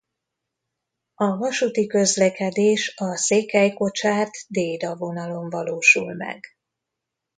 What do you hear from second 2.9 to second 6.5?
a Székelykocsárd–Déda vonalon valósul meg.